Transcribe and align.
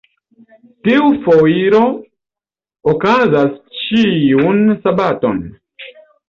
Tiu 0.85 1.09
foiro 1.25 1.81
okazas 2.93 3.53
ĉiun 3.83 4.65
sabaton. 4.87 5.39